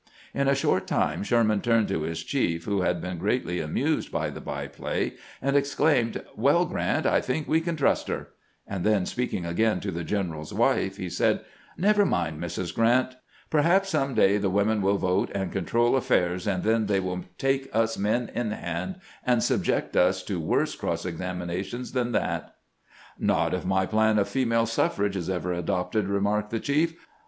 [0.33, 4.31] In a short time Sherman turned to his chief, who had been greatly amused by
[4.31, 8.29] the by play, and exclaimed:" Well, Grrant, I think we can trust her";
[8.67, 11.41] and then, speaking again to the general's wife, he said:"
[11.87, 12.73] Never mind, Mrs.
[12.73, 13.15] Grrant;
[13.51, 17.69] perhaps some day the women will vote and control affairs, and then they will take
[17.71, 22.55] us men in hand and subject us to worse cross examinations than that.""
[23.19, 26.95] Not if my plan of female suffrage is ever adopted," re marked the chief.